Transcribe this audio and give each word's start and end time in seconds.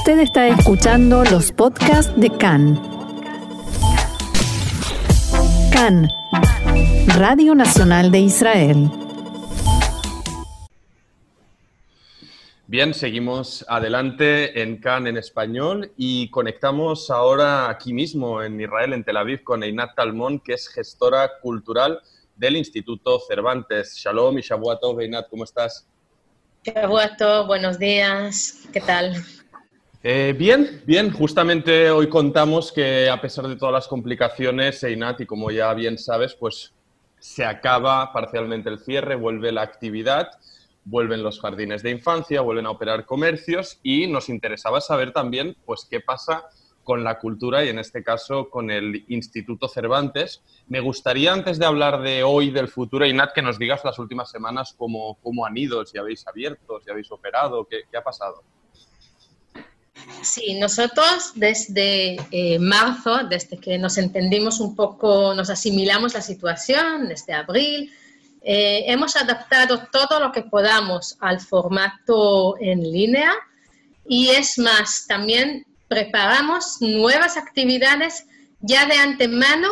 Usted 0.00 0.20
está 0.20 0.48
escuchando 0.48 1.24
los 1.24 1.52
podcasts 1.52 2.18
de 2.18 2.30
CAN. 2.30 2.80
CAN, 5.70 6.08
Radio 7.18 7.54
Nacional 7.54 8.10
de 8.10 8.20
Israel. 8.20 8.90
Bien, 12.66 12.94
seguimos 12.94 13.62
adelante 13.68 14.62
en 14.62 14.78
CAN 14.78 15.06
en 15.06 15.18
español 15.18 15.92
y 15.98 16.30
conectamos 16.30 17.10
ahora 17.10 17.68
aquí 17.68 17.92
mismo 17.92 18.42
en 18.42 18.58
Israel, 18.58 18.94
en 18.94 19.04
Tel 19.04 19.18
Aviv, 19.18 19.44
con 19.44 19.62
Einat 19.62 19.94
Talmón, 19.94 20.40
que 20.40 20.54
es 20.54 20.66
gestora 20.68 21.30
cultural 21.42 22.00
del 22.36 22.56
Instituto 22.56 23.20
Cervantes. 23.28 23.96
Shalom 23.98 24.38
y 24.38 24.40
Shabuatov, 24.40 24.98
Einat, 24.98 25.28
¿cómo 25.28 25.44
estás? 25.44 25.86
Shabuatov, 26.64 27.46
buenos 27.46 27.78
días, 27.78 28.66
¿qué 28.72 28.80
tal? 28.80 29.14
Eh, 30.02 30.34
bien, 30.36 30.82
bien. 30.86 31.10
Justamente 31.10 31.90
hoy 31.90 32.08
contamos 32.08 32.72
que 32.72 33.10
a 33.10 33.20
pesar 33.20 33.46
de 33.48 33.56
todas 33.56 33.74
las 33.74 33.86
complicaciones, 33.86 34.82
Einat, 34.82 35.20
y 35.20 35.26
como 35.26 35.50
ya 35.50 35.74
bien 35.74 35.98
sabes, 35.98 36.34
pues 36.34 36.72
se 37.18 37.44
acaba 37.44 38.10
parcialmente 38.10 38.70
el 38.70 38.78
cierre, 38.78 39.14
vuelve 39.14 39.52
la 39.52 39.60
actividad, 39.60 40.30
vuelven 40.84 41.22
los 41.22 41.38
jardines 41.38 41.82
de 41.82 41.90
infancia, 41.90 42.40
vuelven 42.40 42.64
a 42.64 42.70
operar 42.70 43.04
comercios 43.04 43.78
y 43.82 44.06
nos 44.06 44.30
interesaba 44.30 44.80
saber 44.80 45.12
también, 45.12 45.54
pues, 45.66 45.86
qué 45.90 46.00
pasa 46.00 46.44
con 46.82 47.04
la 47.04 47.18
cultura 47.18 47.62
y 47.62 47.68
en 47.68 47.78
este 47.78 48.02
caso 48.02 48.48
con 48.48 48.70
el 48.70 49.04
Instituto 49.08 49.68
Cervantes. 49.68 50.42
Me 50.66 50.80
gustaría, 50.80 51.34
antes 51.34 51.58
de 51.58 51.66
hablar 51.66 52.00
de 52.00 52.22
hoy, 52.22 52.50
del 52.50 52.68
futuro, 52.68 53.04
Einat, 53.04 53.34
que 53.34 53.42
nos 53.42 53.58
digas 53.58 53.84
las 53.84 53.98
últimas 53.98 54.30
semanas 54.30 54.74
cómo, 54.78 55.18
cómo 55.22 55.44
han 55.44 55.58
ido, 55.58 55.84
si 55.84 55.98
habéis 55.98 56.26
abierto, 56.26 56.80
si 56.80 56.90
habéis 56.90 57.12
operado, 57.12 57.66
qué, 57.66 57.82
qué 57.90 57.98
ha 57.98 58.02
pasado. 58.02 58.42
Sí, 60.22 60.58
nosotros 60.58 61.32
desde 61.34 62.16
eh, 62.30 62.58
marzo, 62.58 63.24
desde 63.28 63.58
que 63.58 63.78
nos 63.78 63.96
entendimos 63.96 64.60
un 64.60 64.76
poco, 64.76 65.34
nos 65.34 65.48
asimilamos 65.48 66.14
la 66.14 66.20
situación, 66.20 67.08
desde 67.08 67.32
abril, 67.32 67.92
eh, 68.42 68.84
hemos 68.86 69.16
adaptado 69.16 69.86
todo 69.90 70.20
lo 70.20 70.32
que 70.32 70.42
podamos 70.42 71.16
al 71.20 71.40
formato 71.40 72.56
en 72.60 72.82
línea 72.82 73.32
y 74.06 74.28
es 74.28 74.58
más, 74.58 75.06
también 75.06 75.66
preparamos 75.88 76.80
nuevas 76.80 77.36
actividades 77.36 78.26
ya 78.60 78.86
de 78.86 78.94
antemano, 78.94 79.68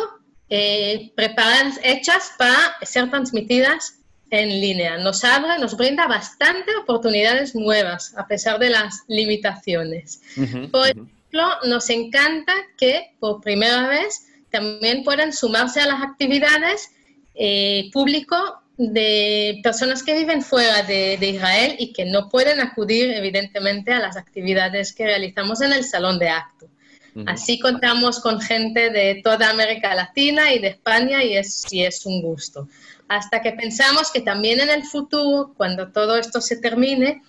eh, 0.49 1.11
preparadas, 1.15 1.79
hechas 1.83 2.31
para 2.37 2.75
ser 2.81 3.09
transmitidas 3.09 3.98
en 4.31 4.49
línea. 4.49 4.97
Nos 4.97 5.23
abre, 5.23 5.59
nos 5.59 5.75
brinda 5.75 6.07
bastante 6.07 6.75
oportunidades 6.75 7.55
nuevas 7.55 8.15
a 8.17 8.27
pesar 8.27 8.59
de 8.59 8.69
las 8.69 9.03
limitaciones. 9.07 10.21
por 10.71 10.87
ejemplo, 10.87 11.47
nos 11.65 11.89
encanta 11.89 12.53
que 12.77 13.11
por 13.19 13.41
primera 13.41 13.87
vez 13.87 14.25
también 14.49 15.03
puedan 15.03 15.33
sumarse 15.33 15.81
a 15.81 15.87
las 15.87 16.01
actividades 16.01 16.91
eh, 17.35 17.89
público 17.93 18.35
de 18.77 19.59
personas 19.61 20.03
que 20.03 20.15
viven 20.15 20.41
fuera 20.41 20.83
de, 20.83 21.17
Israel 21.21 21.75
y 21.77 21.91
que 21.91 22.05
no 22.05 22.29
pueden 22.29 22.61
acudir 22.61 23.11
evidentemente 23.11 23.91
a 23.91 23.99
las 23.99 24.15
actividades 24.15 24.93
que 24.93 25.03
realizamos 25.05 25.61
en 25.61 25.73
el 25.73 25.83
salón 25.83 26.17
de 26.17 26.29
acto. 26.29 26.67
Así 27.27 27.59
contamos 27.59 28.19
con 28.19 28.39
gente 28.39 28.89
de 28.89 29.21
toda 29.23 29.49
América 29.49 29.93
Latina 29.95 30.53
y 30.53 30.59
de 30.59 30.69
España 30.69 31.23
y 31.23 31.37
es, 31.37 31.65
y 31.71 31.83
es 31.83 32.05
un 32.05 32.21
gusto 32.21 32.67
hasta 33.09 33.41
que 33.41 33.51
pensamos 33.51 34.11
que 34.11 34.21
también 34.21 34.61
en 34.61 34.69
el 34.69 34.83
futuro, 34.83 35.53
cuando 35.57 35.91
todo 35.91 36.15
esto 36.15 36.39
se 36.39 36.57
termine, 36.57 37.21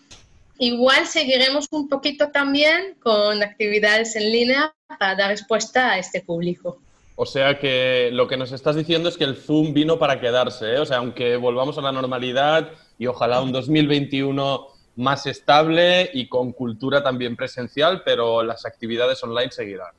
igual 0.58 1.06
seguiremos 1.06 1.66
un 1.72 1.88
poquito 1.88 2.28
también 2.28 2.94
con 3.02 3.42
actividades 3.42 4.14
en 4.14 4.30
línea 4.30 4.74
para 4.98 5.16
dar 5.16 5.30
respuesta 5.30 5.92
a 5.92 5.98
este 5.98 6.20
público. 6.20 6.78
O 7.16 7.26
sea 7.26 7.58
que 7.58 8.10
lo 8.12 8.28
que 8.28 8.36
nos 8.36 8.52
estás 8.52 8.76
diciendo 8.76 9.08
es 9.08 9.16
que 9.16 9.24
el 9.24 9.36
Zoom 9.36 9.72
vino 9.72 9.98
para 9.98 10.20
quedarse, 10.20 10.74
¿eh? 10.74 10.78
o 10.78 10.86
sea, 10.86 10.98
aunque 10.98 11.36
volvamos 11.36 11.76
a 11.78 11.82
la 11.82 11.92
normalidad 11.92 12.70
y 12.98 13.06
ojalá 13.06 13.40
un 13.40 13.52
2021 13.52 14.66
más 14.96 15.26
estable 15.26 16.10
y 16.12 16.28
con 16.28 16.52
cultura 16.52 17.02
también 17.02 17.36
presencial, 17.36 18.02
pero 18.04 18.42
las 18.42 18.66
actividades 18.66 19.22
online 19.22 19.50
seguirán. 19.50 19.92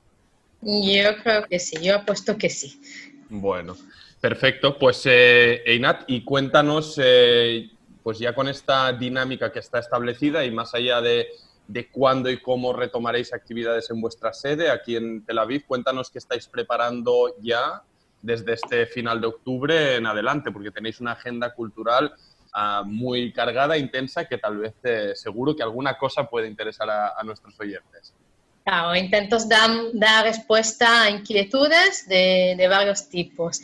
Yo 0.62 1.18
creo 1.24 1.46
que 1.48 1.60
sí, 1.60 1.78
yo 1.82 1.96
apuesto 1.96 2.38
que 2.38 2.50
sí. 2.50 2.80
Bueno, 3.30 3.76
Perfecto, 4.22 4.78
pues 4.78 5.02
eh, 5.08 5.64
Einat, 5.66 6.04
y 6.06 6.24
cuéntanos, 6.24 7.00
eh, 7.04 7.72
pues 8.04 8.20
ya 8.20 8.36
con 8.36 8.48
esta 8.48 8.94
dinámica 8.94 9.52
que 9.52 9.58
está 9.58 9.80
establecida 9.80 10.46
y 10.46 10.52
más 10.52 10.76
allá 10.76 11.02
de, 11.02 11.28
cuándo 11.92 12.30
y 12.30 12.40
cómo 12.40 12.72
retomaréis 12.72 13.34
actividades 13.34 13.90
en 13.90 14.00
vuestra 14.00 14.32
sede 14.32 14.70
aquí 14.70 14.96
en 14.96 15.26
Tel 15.26 15.40
Aviv, 15.40 15.66
cuéntanos 15.66 16.12
qué 16.12 16.20
estáis 16.20 16.48
preparando 16.48 17.36
ya 17.42 17.82
desde 18.22 18.54
este 18.54 18.86
final 18.86 19.22
de 19.22 19.28
octubre 19.28 19.96
en 19.96 20.06
adelante, 20.06 20.52
porque 20.52 20.70
tenéis 20.70 21.02
una 21.02 21.14
agenda 21.14 21.56
cultural 21.56 22.14
ah, 22.54 22.84
muy 22.86 23.32
cargada, 23.32 23.78
intensa, 23.78 24.26
que 24.26 24.38
tal 24.38 24.58
vez 24.58 24.74
eh, 24.84 25.12
seguro 25.16 25.56
que 25.56 25.64
alguna 25.64 25.98
cosa 25.98 26.26
puede 26.26 26.48
interesar 26.48 26.90
a, 26.90 27.22
nuestros 27.24 27.60
oyentes. 27.60 28.14
Claro, 28.64 28.96
intentos 28.96 29.50
dar, 29.50 29.70
dar 29.94 30.26
respuesta 30.26 31.04
a 31.04 31.10
inquietudes 31.10 32.08
de, 32.08 32.56
de 32.58 32.68
varios 32.68 33.10
tipos. 33.10 33.62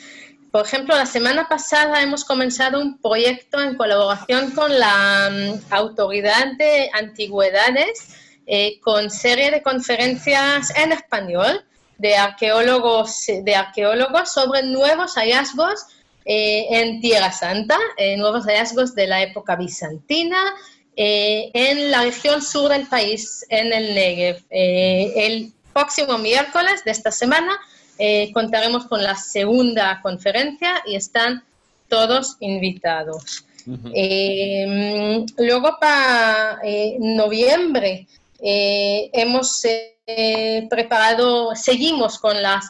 Por 0.52 0.66
ejemplo, 0.66 0.96
la 0.96 1.06
semana 1.06 1.48
pasada 1.48 2.02
hemos 2.02 2.24
comenzado 2.24 2.80
un 2.80 2.98
proyecto 3.00 3.62
en 3.62 3.76
colaboración 3.76 4.52
con 4.52 4.80
la 4.80 5.30
mm, 5.30 5.74
Autoridad 5.74 6.54
de 6.58 6.90
Antigüedades, 6.94 8.16
eh, 8.48 8.80
con 8.80 9.12
serie 9.12 9.52
de 9.52 9.62
conferencias 9.62 10.74
en 10.76 10.94
español 10.94 11.64
de 11.98 12.16
arqueólogos, 12.16 13.26
de 13.44 13.56
arqueólogos 13.56 14.32
sobre 14.32 14.64
nuevos 14.64 15.16
hallazgos 15.16 15.86
eh, 16.28 16.68
en 16.70 17.00
Tierra 17.00 17.32
Santa, 17.32 17.78
eh, 17.98 18.18
nuevos 18.18 18.46
hallazgos 18.46 18.94
de 18.94 19.08
la 19.08 19.24
época 19.24 19.56
bizantina, 19.56 20.38
en 21.00 21.92
la 21.92 22.02
región 22.02 22.42
sur 22.42 22.70
del 22.72 22.88
país, 22.88 23.46
en 23.50 23.72
el 23.72 23.94
Negev. 23.94 24.44
el 24.50 25.54
próximo 25.72 26.18
miércoles 26.18 26.84
de 26.84 26.90
esta 26.92 27.12
semana 27.12 27.60
eh, 28.00 28.32
contaremos 28.32 28.86
con 28.86 29.04
la 29.04 29.16
segunda 29.16 30.00
conferencia 30.02 30.84
y 30.86 30.96
están 30.96 31.44
todos 31.88 32.38
invitados. 32.40 33.46
Eh, 33.94 35.26
luego 35.38 35.78
para 35.80 36.60
eh, 36.64 36.96
noviembre 37.00 38.08
hemos 38.40 39.66
preparado, 40.70 41.56
seguimos 41.56 42.18
con 42.20 42.42
las 42.42 42.66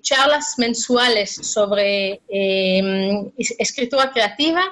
charlas 0.00 0.54
mensuales 0.58 1.34
sobre 1.34 2.20
escritura 3.36 4.10
creativa 4.10 4.62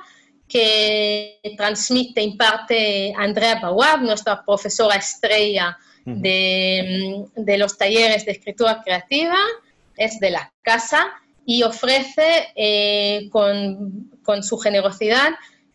que 0.48 1.40
transmite, 1.56 2.22
imparte 2.22 3.12
Andrea 3.16 3.60
Bawab, 3.60 4.00
nuestra 4.00 4.42
profesora 4.44 4.96
estrella 4.96 5.78
de, 6.04 7.26
de 7.36 7.58
los 7.58 7.76
talleres 7.76 8.24
de 8.24 8.32
escritura 8.32 8.82
creativa. 8.82 9.36
Es 9.96 10.18
de 10.20 10.30
la 10.30 10.52
casa 10.62 11.12
y 11.50 11.62
ofrece 11.62 12.48
eh, 12.56 13.30
con, 13.30 14.42
su 14.42 14.58
generosidad 14.58 15.30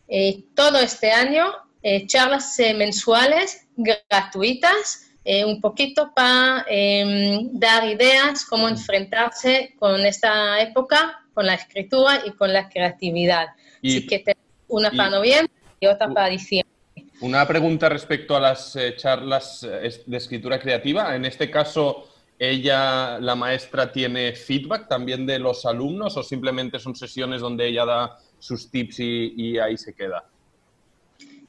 eh, 0.06 0.44
todo 0.54 0.78
este 0.78 1.10
año 1.10 1.52
eh, 1.82 2.06
charlas 2.06 2.56
mensuales 2.76 3.66
gratuitas, 3.76 5.10
un 5.24 5.60
poquito 5.60 6.12
para 6.14 6.66
em, 6.68 7.48
dar 7.52 7.88
ideas 7.88 8.44
cómo 8.44 8.68
enfrentarse 8.68 9.74
con 9.78 10.04
esta 10.04 10.60
época, 10.60 11.24
con 11.32 11.46
la 11.46 11.54
escritura 11.54 12.22
y 12.26 12.32
con 12.32 12.52
la 12.52 12.68
creatividad. 12.68 13.48
Así 13.82 14.06
que 14.06 14.18
tenemos 14.18 14.44
una 14.68 14.90
para 14.90 15.10
noviembre 15.10 15.52
y 15.80 15.86
otra 15.86 16.08
para 16.08 16.28
diciembre. 16.28 16.72
Una 17.20 17.46
pregunta 17.46 17.88
respecto 17.88 18.36
a 18.36 18.40
las 18.40 18.76
charlas 18.96 19.62
de 19.62 20.16
escritura 20.16 20.58
creativa. 20.58 21.16
En 21.16 21.24
este 21.24 21.50
caso, 21.50 22.08
ella, 22.38 23.18
la 23.20 23.34
maestra, 23.34 23.92
tiene 23.92 24.32
feedback 24.32 24.88
también 24.88 25.26
de 25.26 25.38
los 25.38 25.64
alumnos 25.64 26.16
o 26.16 26.22
simplemente 26.22 26.78
son 26.78 26.94
sesiones 26.94 27.40
donde 27.40 27.68
ella 27.68 27.84
da 27.84 28.18
sus 28.38 28.70
tips 28.70 29.00
y, 29.00 29.58
ahí 29.58 29.76
se 29.76 29.94
queda? 29.94 30.24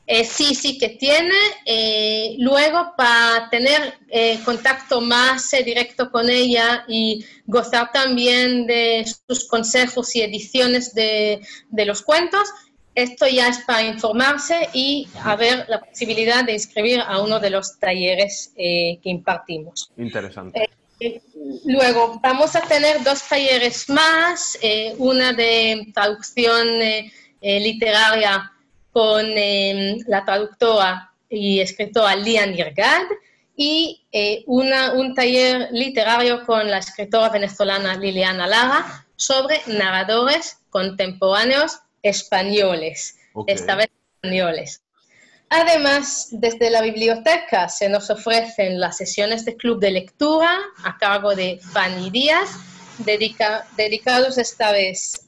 Eh, 0.08 0.24
sí, 0.24 0.54
sí 0.56 0.78
que 0.78 0.90
tiene. 0.90 1.36
Eh, 1.66 2.36
luego, 2.40 2.94
para 2.96 3.50
tener 3.50 3.96
eh, 4.10 4.40
contacto 4.46 5.02
más 5.02 5.52
directo 5.66 6.12
con 6.12 6.30
ella 6.30 6.86
y 6.88 7.26
gozar 7.46 7.92
también 7.92 8.68
de 8.68 9.06
sus 9.28 9.48
consejos 9.48 10.16
y 10.16 10.22
ediciones 10.22 10.94
de, 10.94 11.42
de, 11.70 11.86
los 11.86 12.02
cuentos, 12.02 12.50
esto 12.94 13.28
ya 13.28 13.48
es 13.48 13.60
para 13.60 13.84
informarse 13.84 14.70
y 14.74 15.08
haber 15.24 15.66
la 15.68 15.82
posibilidad 15.82 16.44
de 16.44 16.54
inscribir 16.54 17.02
a 17.02 17.22
uno 17.22 17.40
de 17.40 17.50
los 17.50 17.80
talleres 17.80 18.54
que 18.56 19.00
impartimos. 19.04 19.92
Interesante. 19.98 20.70
Luego 21.66 22.20
vamos 22.22 22.56
a 22.56 22.62
tener 22.62 23.04
dos 23.04 23.28
talleres 23.28 23.90
más, 23.90 24.58
eh, 24.62 24.96
una 24.98 25.34
de 25.34 25.88
traducción 25.94 26.82
eh, 26.82 27.12
eh, 27.42 27.60
literaria 27.60 28.52
con 28.96 29.26
la 30.08 30.24
traductora 30.24 31.12
y 31.30 31.60
escritora 31.60 32.16
Lian 32.16 32.58
Irgad 32.58 33.04
y 33.54 34.06
eh, 34.14 34.46
una, 34.48 34.94
un 34.94 35.14
taller 35.14 35.68
literario 35.74 36.46
con 36.46 36.72
la 36.72 36.78
escritora 36.78 37.28
venezolana 37.28 37.98
Liliana 37.98 38.48
Lara 38.48 39.06
sobre 39.18 39.60
narradores 39.68 40.60
contemporáneos 40.70 41.80
españoles, 42.04 43.18
esta 43.48 43.76
vez 43.76 43.90
españoles. 44.24 44.82
Además, 45.50 46.30
desde 46.32 46.70
la 46.70 46.82
biblioteca 46.82 47.68
se 47.68 47.90
nos 47.90 48.10
ofrecen 48.10 48.80
las 48.80 48.96
sesiones 48.96 49.44
de 49.44 49.58
club 49.58 49.82
de 49.82 49.92
lectura 49.92 50.58
a 50.86 50.98
cargo 50.98 51.36
de 51.36 51.60
Fanny 51.74 52.12
Díaz, 52.12 52.50
dedicados 53.76 54.38
esta 54.38 54.72
vez 54.72 55.28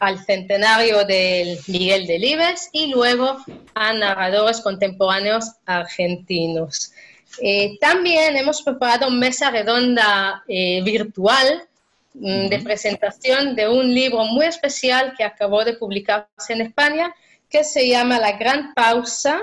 al 0.00 0.24
centenario 0.24 1.04
del 1.04 1.58
Miguel 1.66 2.06
Delibes 2.06 2.68
y 2.72 2.88
luego 2.88 3.38
a 3.74 3.92
narradores 3.92 4.60
contemporáneos 4.60 5.52
argentinos. 5.66 6.92
Eh, 7.40 7.78
también 7.80 8.36
hemos 8.36 8.62
preparado 8.62 9.10
mesa 9.10 9.50
redonda 9.50 10.42
eh, 10.48 10.82
virtual 10.82 11.68
mm, 12.14 12.48
de 12.48 12.58
presentación 12.60 13.54
de 13.54 13.68
un 13.68 13.94
libro 13.94 14.24
muy 14.24 14.46
especial 14.46 15.14
que 15.16 15.24
acabó 15.24 15.64
de 15.64 15.74
publicarse 15.74 16.52
en 16.52 16.62
España, 16.62 17.14
que 17.48 17.64
se 17.64 17.88
llama 17.88 18.18
La 18.18 18.32
Gran 18.38 18.74
Pausa, 18.74 19.40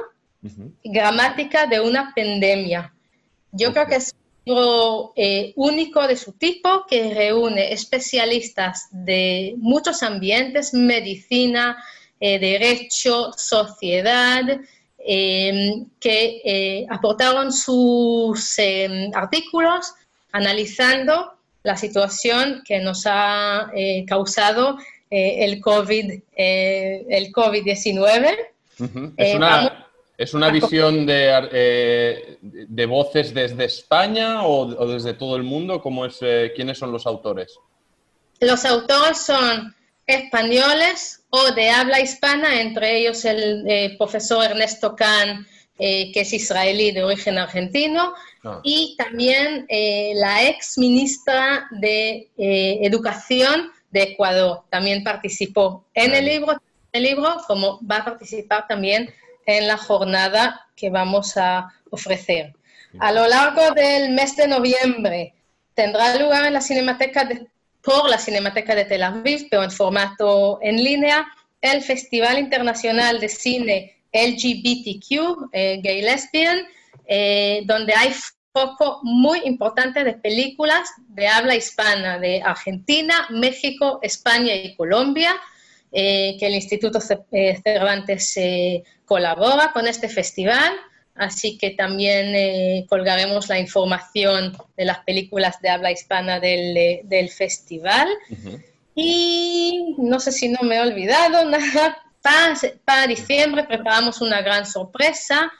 Gramática 0.84 1.66
de 1.66 1.80
una 1.80 2.14
Pandemia. 2.16 2.94
Yo 3.52 3.74
creo 3.74 3.88
que 3.88 3.96
es 3.96 4.14
eh, 4.46 5.54
único 5.56 6.08
de 6.08 6.16
su 6.16 6.34
tipo 6.34 6.86
que 6.88 7.14
reúne 7.14 7.74
especialistas 7.74 8.88
de 8.92 9.56
muchos 9.58 10.04
ambientes, 10.04 10.74
medicina, 10.74 11.84
derecho, 12.20 13.32
sociedad, 13.38 14.60
Em, 15.08 15.86
que 16.00 16.42
eh, 16.44 16.88
aportaron 16.90 17.54
sus 17.54 18.58
em, 18.58 19.12
artículos 19.14 19.94
analizando 20.32 21.34
la 21.62 21.78
situación 21.78 22.64
que 22.66 22.80
nos 22.80 23.04
ha 23.06 23.70
eh, 23.76 24.04
causado 24.08 24.80
eh, 25.12 25.46
el 25.46 25.62
COVID, 25.62 26.12
el 26.36 27.32
COVID-19. 27.32 28.36
es, 29.16 29.36
una, 29.36 29.85
visión 30.52 31.06
de, 31.06 32.38
de, 32.42 32.86
voces 32.86 33.34
desde 33.34 33.66
España 33.66 34.46
o, 34.46 34.86
desde 34.88 35.14
todo 35.14 35.36
el 35.36 35.44
mundo? 35.44 35.82
¿Cómo 35.82 36.06
es, 36.06 36.20
¿Quiénes 36.56 36.78
son 36.78 36.92
los 36.92 37.06
autores? 37.06 37.60
Los 38.40 38.66
autores 38.66 39.22
son 39.22 39.76
españoles 40.08 41.24
o 41.30 41.52
de 41.52 41.70
habla 41.70 42.00
hispana, 42.00 42.62
entre 42.62 43.00
ellos 43.00 43.26
el 43.26 43.66
eh, 43.68 43.96
profesor 43.98 44.46
Ernesto 44.46 44.96
Kahn, 44.96 45.46
eh, 45.80 46.12
que 46.12 46.22
es 46.22 46.34
israelí 46.34 46.92
de 46.92 47.04
origen 47.04 47.38
argentino, 47.38 48.14
ah. 48.44 48.62
y 48.64 48.96
también 48.98 49.66
eh, 49.68 50.14
la 50.16 50.44
ex 50.44 50.78
ministra 50.78 51.68
de 51.72 52.30
Educación 52.38 53.72
de 53.92 54.04
Ecuador, 54.04 54.64
también 54.70 55.04
participó 55.04 55.86
en 55.94 56.14
el 56.14 56.26
libro, 56.26 56.58
el 56.92 57.04
libro, 57.04 57.38
como 57.48 57.80
va 57.86 57.98
a 57.98 58.06
participar 58.06 58.68
también 58.68 59.14
en 59.46 59.68
la 59.68 59.78
jornada 59.78 60.68
que 60.76 60.90
vamos 60.90 61.38
a 61.38 61.74
ofrecer. 61.90 62.54
A 63.00 63.12
lo 63.12 63.28
largo 63.28 63.72
del 63.72 64.12
mes 64.12 64.36
de 64.36 64.48
noviembre 64.48 65.34
tendrá 65.74 66.16
lugar 66.16 66.46
en 66.46 66.54
la 66.54 66.62
Cinemateca 66.62 67.26
de 67.26 67.48
por 67.86 68.10
la 68.10 68.18
Cinemateca 68.18 68.74
de 68.74 68.86
Tel 68.86 69.04
Aviv, 69.04 69.48
pero 69.50 69.64
en 69.64 69.70
formato 69.70 70.58
en 70.62 70.84
línea, 70.84 71.26
el 71.62 71.84
Festival 71.84 72.40
Internacional 72.40 73.20
de 73.20 73.30
Cine 73.30 73.96
LGBTQ, 74.12 75.50
eh, 75.52 75.80
Gay 75.84 76.02
Lesbian, 76.02 76.66
eh, 77.06 77.62
donde 77.66 77.94
hay 77.94 78.14
foco 78.52 79.02
muy 79.04 79.42
importante 79.46 80.04
de 80.04 80.14
películas 80.14 80.90
de 81.10 81.28
habla 81.28 81.56
hispana 81.56 82.18
de 82.18 82.42
Argentina, 82.42 83.28
México, 83.30 84.00
España 84.02 84.56
y 84.56 84.76
Colombia, 84.76 85.36
eh, 85.96 86.36
que 86.38 86.48
el 86.48 86.56
Instituto 86.56 87.00
Cervantes 87.00 88.38
colabora 89.06 89.72
con 89.74 89.88
este 89.88 90.10
festival 90.10 90.74
así 91.16 91.58
que 91.58 91.72
también 91.72 92.36
eh, 92.36 92.86
colgaremos 92.90 93.48
la 93.48 93.58
información 93.58 94.56
de 94.76 94.86
las 94.86 95.00
películas 95.00 95.62
de 95.62 95.70
habla 95.70 95.92
hispana 95.92 96.40
del, 96.40 96.78
eh, 96.78 97.30
festival. 97.36 98.08
Y 98.94 99.96
no 99.98 100.20
sé 100.20 100.32
si 100.32 100.50
no 100.50 100.60
me 100.64 100.76
he 100.76 100.82
olvidado 100.82 101.50
nada, 101.50 101.98
para, 102.22 103.08
diciembre 103.08 103.64
preparamos 103.64 104.22
una 104.22 104.42
gran 104.42 104.66
sorpresa, 104.66 105.52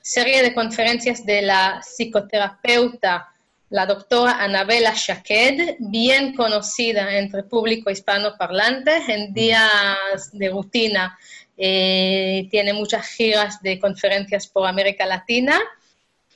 serie 0.00 0.42
de 0.42 0.54
conferencias 0.54 1.24
de 1.24 1.42
la 1.42 1.80
psicoterapeuta, 1.82 3.28
la 3.72 3.86
doctora 3.86 4.32
Anabela 4.32 4.92
Shaked, 4.94 5.76
bien 5.78 6.34
conocida 6.34 7.16
entre 7.16 7.42
público 7.42 7.90
hispanoparlante 7.90 8.92
en 9.08 9.32
días 9.32 10.30
de 10.30 10.50
rutina 10.50 11.18
eh, 11.56 12.48
tiene 12.50 12.74
muchas 12.74 13.06
giras 13.06 13.62
de 13.62 13.80
conferencias 13.80 14.46
por 14.46 14.66
América 14.66 15.06
Latina. 15.06 15.58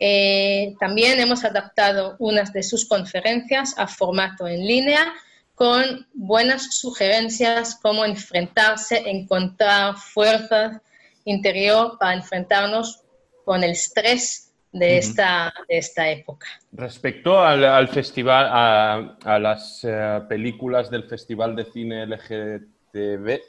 Eh, 0.01 0.75
también 0.81 1.21
hemos 1.21 1.45
adaptado 1.45 2.17
unas 2.21 2.55
de 2.55 2.63
sus 2.63 2.89
conferencias 2.89 3.75
a 3.77 3.87
formato 3.87 4.49
en 4.49 4.67
línea 4.67 5.13
con 5.55 6.07
buenas 6.15 6.79
sugerencias 6.79 7.79
cómo 7.83 8.07
enfrentarse, 8.07 9.11
encontrar 9.11 9.97
fuerza 9.97 10.81
interior 11.27 11.99
para 11.99 12.15
enfrentarnos 12.15 13.03
con 13.45 13.63
el 13.63 13.73
estrés 13.73 14.46
de, 14.79 14.99
esta, 14.99 15.53
esta 15.69 16.11
época. 16.11 16.47
Respecto 16.73 17.41
al, 17.41 17.89
festival, 17.89 18.47
a, 18.51 19.39
las 19.39 19.81
eh, 19.85 20.21
películas 20.29 20.91
del 20.91 21.05
Festival 21.05 21.57
de 21.57 21.65
Cine 21.65 22.07
LGTB, 22.07 23.41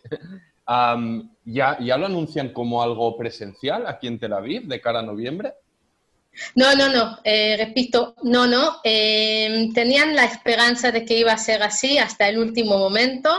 ¿ya, 1.45 1.77
¿Ya 1.79 1.97
lo 1.97 2.05
anuncian 2.05 2.49
como 2.49 2.81
algo 2.81 3.17
presencial 3.17 3.87
aquí 3.87 4.07
en 4.07 4.19
Tel 4.19 4.33
Aviv 4.33 4.67
de 4.67 4.81
cara 4.81 4.99
a 4.99 5.03
noviembre? 5.03 5.53
No, 6.55 6.75
no, 6.75 6.89
no, 6.89 7.19
eh, 7.23 7.55
repito, 7.57 8.15
no, 8.23 8.47
no. 8.47 8.79
Em, 8.83 9.73
tenían 9.73 10.15
la 10.15 10.25
esperanza 10.25 10.91
de 10.91 11.03
que 11.03 11.17
iba 11.17 11.31
a 11.33 11.37
ser 11.37 11.63
así 11.63 11.97
hasta 11.97 12.29
el 12.29 12.37
último 12.37 12.77
momento, 12.77 13.29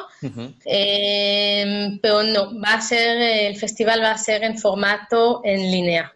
em, 0.65 1.99
pero 2.01 2.23
no, 2.23 2.61
va 2.61 2.75
a 2.75 2.81
ser, 2.81 3.19
el 3.51 3.57
festival 3.57 4.03
va 4.03 4.13
a 4.13 4.19
ser 4.19 4.43
en 4.45 4.59
formato 4.59 5.41
en 5.45 5.71
línea. 5.71 6.13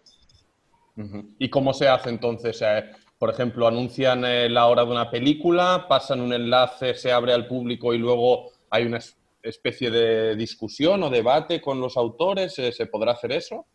¿Y 1.38 1.48
cómo 1.48 1.72
se 1.72 1.88
hace 1.88 2.10
entonces? 2.10 2.60
Eh, 2.62 2.84
por 3.18 3.30
ejemplo, 3.30 3.66
anuncian 3.66 4.24
eh, 4.24 4.48
la 4.48 4.66
hora 4.66 4.84
de 4.84 4.90
una 4.90 5.10
película, 5.10 5.86
pasan 5.88 6.20
un 6.20 6.32
enlace, 6.32 6.94
se 6.94 7.12
abre 7.12 7.32
al 7.32 7.46
público 7.46 7.94
y 7.94 7.98
luego 7.98 8.50
hay 8.68 8.84
una 8.84 9.00
especie 9.42 9.90
de 9.90 10.36
discusión 10.36 11.02
o 11.02 11.10
debate 11.10 11.60
con 11.60 11.80
los 11.80 11.96
autores? 11.96 12.58
Eh, 12.58 12.72
¿Se 12.72 12.86
podrá 12.86 13.12
hacer 13.12 13.32
eso? 13.32 13.66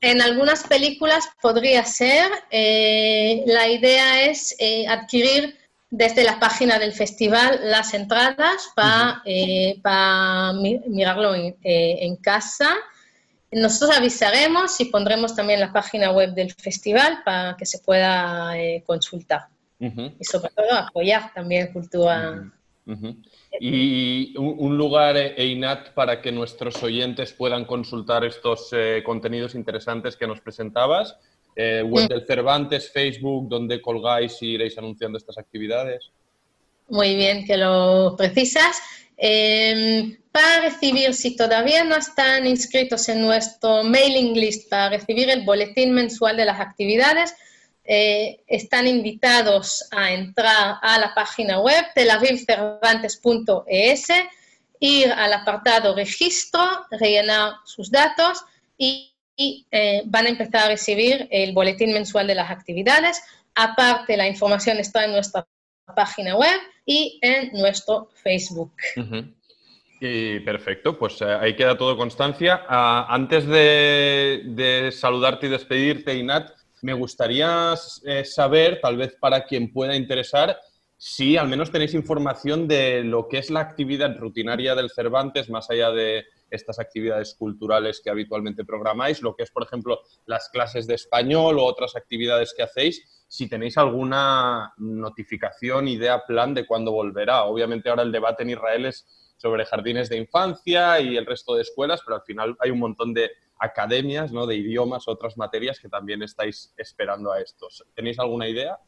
En 0.00 0.22
algunas 0.22 0.64
películas 0.64 1.28
podría 1.40 1.84
ser. 1.84 2.30
Eh, 2.50 3.42
la 3.46 3.68
idea 3.68 4.22
es 4.22 4.54
eh, 4.58 4.86
adquirir 4.86 5.56
desde 5.90 6.22
la 6.22 6.38
página 6.38 6.78
del 6.78 6.92
festival 6.92 7.60
las 7.64 7.94
entradas 7.94 8.70
para 8.76 10.52
mirarlo 10.52 11.34
en, 11.34 12.16
casa. 12.16 12.76
Nosotros 13.50 13.96
avisaremos 13.96 14.78
y 14.80 14.86
pondremos 14.86 15.34
también 15.34 15.60
la 15.60 15.72
página 15.72 16.10
web 16.12 16.34
del 16.34 16.52
festival 16.52 17.22
para 17.24 17.56
que 17.56 17.64
se 17.64 17.78
pueda 17.78 18.52
consultar. 18.84 19.48
Y 19.80 20.24
sobre 20.24 20.50
todo 20.54 20.72
apoyar 20.72 21.32
también 21.32 21.72
cultura. 21.72 22.50
Y 23.60 24.34
un, 24.38 24.76
lugar, 24.76 25.16
eh, 25.16 25.34
EINAT, 25.36 25.92
para 25.94 26.20
que 26.20 26.32
nuestros 26.32 26.82
oyentes 26.82 27.32
puedan 27.32 27.64
consultar 27.64 28.24
estos 28.24 28.70
eh, 28.72 29.02
contenidos 29.04 29.54
interesantes 29.54 30.16
que 30.16 30.26
nos 30.26 30.40
presentabas. 30.40 31.16
Eh, 31.54 31.82
web 31.82 32.08
del 32.08 32.24
Cervantes, 32.26 32.90
Facebook, 32.90 33.48
donde 33.48 33.80
colgáis 33.82 34.40
y 34.42 34.52
iréis 34.52 34.78
anunciando 34.78 35.18
estas 35.18 35.38
actividades. 35.38 36.10
Muy 36.88 37.16
bien 37.16 37.44
que 37.44 37.56
lo 37.56 38.14
precisas. 38.16 38.80
Em, 39.20 40.16
para 40.30 40.60
recibir, 40.60 41.12
si 41.12 41.34
todavía 41.34 41.82
no 41.82 41.96
están 41.96 42.46
inscritos 42.46 43.08
en 43.08 43.20
nuestro 43.20 43.82
mailing 43.82 44.34
list, 44.34 44.70
para 44.70 44.90
recibir 44.90 45.28
el 45.28 45.44
boletín 45.44 45.92
mensual 45.92 46.36
de 46.36 46.44
las 46.44 46.60
actividades, 46.60 47.34
eh, 47.84 48.44
están 48.46 48.86
invitados 48.86 49.88
a 49.90 50.12
entrar 50.12 50.76
a 50.80 51.00
la 51.00 51.12
página 51.14 51.58
web 51.58 51.84
telavivcervantes.es, 51.94 54.06
ir 54.78 55.10
al 55.10 55.32
apartado 55.32 55.96
registro, 55.96 56.86
rellenar 56.92 57.54
sus 57.64 57.90
datos 57.90 58.44
y, 58.76 59.12
eh, 59.36 60.02
van 60.06 60.26
a 60.26 60.28
empezar 60.28 60.66
a 60.66 60.68
recibir 60.68 61.26
el 61.32 61.52
boletín 61.52 61.92
mensual 61.92 62.28
de 62.28 62.36
las 62.36 62.50
actividades. 62.50 63.20
Aparte, 63.54 64.16
la 64.16 64.28
información 64.28 64.78
está 64.78 65.04
en 65.04 65.12
nuestra 65.12 65.44
página 65.94 66.36
web 66.36 66.60
y 66.86 67.18
en 67.22 67.52
nuestro 67.52 68.08
Facebook. 68.14 68.72
Y 70.00 70.40
perfecto, 70.40 70.96
pues 70.96 71.20
eh, 71.22 71.24
ahí 71.24 71.56
queda 71.56 71.76
todo 71.76 71.96
constancia. 71.96 72.64
Ah, 72.68 73.06
antes 73.08 73.46
de, 73.46 74.90
saludarte 74.92 75.46
y 75.46 75.50
despedirte, 75.50 76.14
Inat, 76.14 76.52
me 76.82 76.92
gustaría 76.92 77.74
eh, 78.04 78.24
saber, 78.24 78.80
tal 78.80 78.96
vez 78.96 79.16
para 79.18 79.44
quien 79.44 79.72
pueda 79.72 79.96
interesar, 79.96 80.56
si 80.96 81.36
al 81.36 81.48
menos 81.48 81.70
tenéis 81.70 81.94
información 81.94 82.68
de 82.68 83.02
lo 83.02 83.28
que 83.28 83.38
es 83.38 83.50
la 83.50 83.60
actividad 83.60 84.16
rutinaria 84.16 84.74
del 84.74 84.90
Cervantes, 84.90 85.50
más 85.50 85.70
allá 85.70 85.90
de 85.90 86.26
estas 86.50 86.78
actividades 86.78 87.34
culturales 87.34 88.00
que 88.02 88.10
habitualmente 88.10 88.64
programáis, 88.64 89.22
lo 89.22 89.34
que 89.34 89.42
es, 89.44 89.50
por 89.50 89.64
ejemplo, 89.64 90.00
las 90.26 90.48
clases 90.48 90.86
de 90.86 90.94
español 90.94 91.58
o 91.58 91.64
otras 91.64 91.94
actividades 91.96 92.54
que 92.56 92.62
hacéis, 92.62 93.17
si 93.28 93.46
tenéis 93.46 93.76
alguna 93.76 94.72
notificación, 94.78 95.86
idea, 95.86 96.24
plan 96.26 96.54
de 96.54 96.66
cuándo 96.66 96.92
volverá. 96.92 97.44
Obviamente 97.44 97.90
ahora 97.90 98.02
el 98.02 98.10
debate 98.10 98.42
en 98.42 98.50
Israel 98.50 98.86
es 98.86 99.06
sobre 99.36 99.66
jardines 99.66 100.08
de 100.08 100.16
infancia 100.16 100.98
y 100.98 101.16
el 101.16 101.26
resto 101.26 101.54
de 101.54 101.62
escuelas, 101.62 102.00
pero 102.04 102.16
al 102.16 102.22
final 102.22 102.56
hay 102.58 102.70
un 102.70 102.80
montón 102.80 103.14
de 103.14 103.30
academias, 103.60 104.32
¿no? 104.32 104.46
de 104.46 104.56
idiomas, 104.56 105.08
otras 105.08 105.36
materias 105.36 105.78
que 105.78 105.88
también 105.88 106.22
estáis 106.22 106.72
esperando 106.76 107.30
a 107.30 107.40
estos. 107.40 107.84
¿Tenéis 107.94 108.18
alguna 108.18 108.48
idea? 108.48 108.78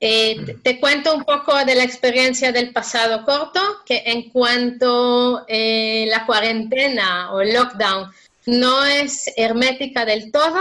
Eh, 0.00 0.56
te 0.62 0.78
cuento 0.78 1.14
un 1.14 1.24
poco 1.24 1.56
de 1.64 1.74
la 1.74 1.82
experiencia 1.82 2.52
del 2.52 2.72
pasado 2.72 3.24
corto, 3.24 3.60
que 3.84 4.04
en 4.06 4.30
cuanto 4.30 5.44
eh, 5.48 6.06
la 6.08 6.24
cuarentena 6.24 7.32
o 7.32 7.42
lockdown 7.42 8.10
no 8.46 8.84
es 8.84 9.32
hermética 9.36 10.04
del 10.04 10.30
todo, 10.30 10.60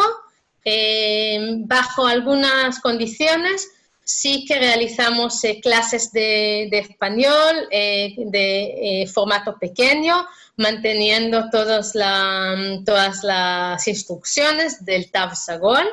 eh, 0.70 1.40
bajo 1.60 2.06
algunas 2.06 2.80
condiciones 2.82 3.70
sí 4.04 4.46
que 4.46 4.60
realizamos 4.60 5.42
clases 5.62 6.12
de, 6.12 6.70
español 6.72 7.68
de 7.70 9.10
formato 9.14 9.58
pequeño, 9.60 10.26
manteniendo 10.58 11.50
todas, 11.52 11.94
todas 12.86 13.24
las 13.24 13.88
instrucciones 13.88 14.84
del 14.84 15.10
TAV 15.12 15.36
Sagol. 15.36 15.88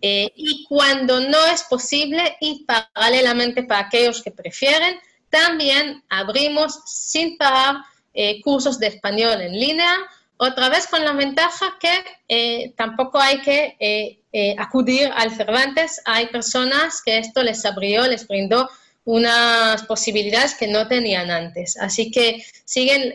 Eh, 0.00 0.32
y 0.34 0.64
cuando 0.64 1.20
no 1.20 1.46
es 1.46 1.62
posible 1.62 2.36
y 2.40 2.64
paralelamente 2.64 3.62
para 3.62 3.86
aquellos 3.86 4.20
que 4.20 4.32
prefieren, 4.32 4.98
también 5.28 6.02
abrimos 6.08 6.80
sin 6.86 7.36
parar 7.36 7.76
eh, 8.12 8.40
cursos 8.42 8.80
de 8.80 8.88
español 8.88 9.40
en 9.40 9.52
línea, 9.52 9.94
otra 10.40 10.68
vez 10.68 10.86
con 10.86 11.04
la 11.04 11.12
ventaja 11.12 11.76
que 11.78 11.92
eh, 12.28 12.72
tampoco 12.76 13.20
hay 13.20 13.40
que 13.40 14.16
acudir 14.58 15.10
al 15.14 15.34
Cervantes, 15.34 16.00
hay 16.04 16.26
personas 16.26 17.02
que 17.02 17.18
esto 17.18 17.42
les 17.42 17.64
abrió, 17.64 18.06
les 18.06 18.26
brindó 18.26 18.68
unas 19.04 19.82
posibilidades 19.84 20.54
que 20.54 20.68
no 20.68 20.86
tenían 20.86 21.30
antes. 21.30 21.76
Así 21.78 22.10
que 22.10 22.44
siguen 22.64 23.12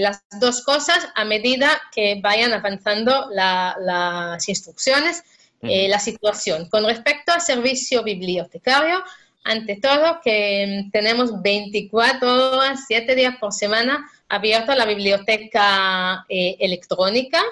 las 0.00 0.22
dos 0.40 0.62
cosas 0.62 1.08
a 1.14 1.24
medida 1.24 1.70
que 1.92 2.20
vayan 2.22 2.52
avanzando 2.52 3.28
las 3.30 4.48
instrucciones 4.48 5.22
eh, 5.62 5.88
la 5.88 5.98
situación. 5.98 6.68
Con 6.68 6.84
respecto 6.84 7.32
al 7.32 7.40
servicio 7.40 8.02
bibliotecario, 8.02 9.02
ante 9.46 9.76
todo 9.76 10.20
que 10.22 10.84
mm, 10.86 10.90
tenemos 10.90 11.42
24 11.42 12.52
horas, 12.52 12.84
7 12.86 13.14
días 13.14 13.36
por 13.40 13.52
semana 13.52 14.08
abierta 14.28 14.74
la 14.74 14.86
biblioteca 14.86 16.24
eh, 16.28 16.56
electrónica, 16.60 17.42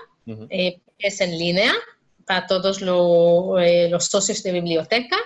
eh, 0.51 0.81
es 0.99 1.21
en 1.21 1.39
línea 1.39 1.73
para 2.27 2.47
todos 2.47 2.81
los 2.81 4.05
socios 4.07 4.43
de 4.43 4.53
biblioteca. 4.53 5.17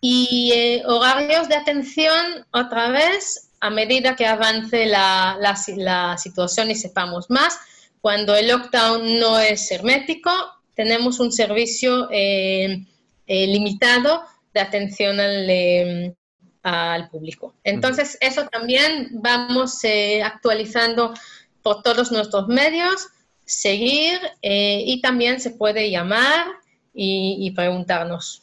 Y 0.00 0.82
horarios 0.86 1.48
de 1.48 1.56
atención, 1.56 2.46
otra 2.52 2.90
vez, 2.90 3.50
a 3.60 3.70
medida 3.70 4.16
que 4.16 4.26
avance 4.26 4.86
la, 4.86 5.36
la 5.38 6.18
situación 6.18 6.70
y 6.70 6.74
sepamos 6.74 7.30
más, 7.30 7.58
cuando 8.02 8.34
el 8.34 8.48
lockdown 8.48 9.20
no 9.20 9.38
es 9.38 9.70
hermético, 9.70 10.30
tenemos 10.74 11.20
un 11.20 11.30
servicio 11.30 12.08
eh, 12.10 12.84
eh, 13.26 13.46
limitado 13.46 14.24
de 14.54 14.60
atención 14.60 15.18
al, 15.20 15.48
eh, 15.48 16.14
al 16.62 17.08
público. 17.08 17.54
Entonces, 17.64 18.18
eso 18.20 18.46
también 18.48 19.10
vamos 19.12 19.80
actualizando 20.24 21.14
por 21.62 21.82
todos 21.82 22.12
nuestros 22.12 22.48
medios, 22.48 23.08
seguir 23.44 24.18
y 24.42 25.00
también 25.00 25.40
se 25.40 25.50
puede 25.50 25.90
llamar 25.90 26.46
y, 26.94 27.50
preguntarnos. 27.52 28.42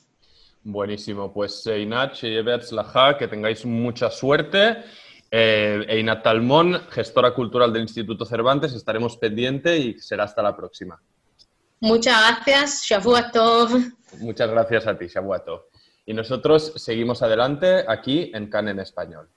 Buenísimo, 0.63 1.31
pues 1.33 1.65
Einat 1.67 2.21
Laja, 2.71 3.17
que 3.17 3.27
tengáis 3.27 3.65
mucha 3.65 4.09
suerte. 4.11 4.83
Eh, 5.31 5.85
Einat 5.87 6.23
Talmón, 6.23 6.81
gestora 6.89 7.33
cultural 7.33 7.71
del 7.71 7.83
Instituto 7.83 8.25
Cervantes, 8.25 8.73
estaremos 8.73 9.17
pendientes 9.17 9.79
y 9.79 9.99
será 9.99 10.23
hasta 10.23 10.41
la 10.41 10.55
próxima. 10.55 10.99
Muchas 11.79 12.19
gracias, 12.19 12.83
Shavuatov. 12.83 13.69
Muchas 14.19 14.49
gracias 14.49 14.87
a 14.87 14.97
ti, 14.97 15.07
Shavuatov. 15.07 15.68
Y 16.09 16.13
nosotros 16.15 16.73
seguimos 16.75 17.21
adelante 17.21 17.85
aquí 17.87 18.31
en 18.33 18.49
CAN 18.49 18.67
en 18.67 18.79
Español. 18.79 19.29